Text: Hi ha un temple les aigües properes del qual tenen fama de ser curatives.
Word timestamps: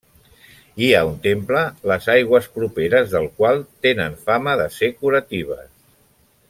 Hi 0.83 0.87
ha 0.93 1.01
un 1.09 1.19
temple 1.25 1.61
les 1.91 2.07
aigües 2.13 2.49
properes 2.57 3.13
del 3.13 3.29
qual 3.43 3.63
tenen 3.87 4.19
fama 4.31 4.57
de 4.63 4.67
ser 4.79 4.95
curatives. 5.03 5.71